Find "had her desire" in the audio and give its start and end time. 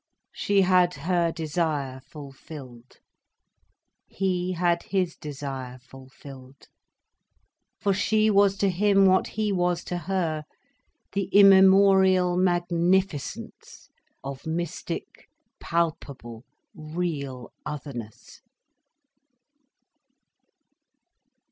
0.61-1.99